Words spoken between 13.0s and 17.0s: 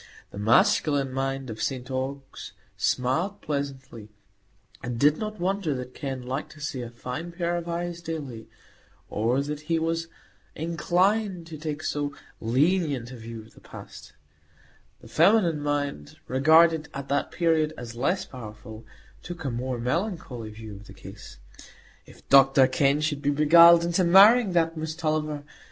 a view of the past; the feminine mind, regarded